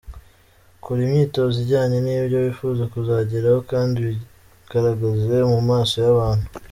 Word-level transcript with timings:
Kora 0.83 0.99
imyitozo 1.07 1.55
ijyanye 1.63 1.97
n’ibyo 2.05 2.37
wifuza 2.45 2.83
kuzageraho 2.93 3.59
kandi 3.71 3.95
wigaragaze 4.05 5.37
mu 5.51 5.59
maso 5.69 5.93
y’abantu. 6.05 6.45